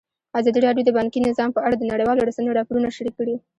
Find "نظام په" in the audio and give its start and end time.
1.27-1.59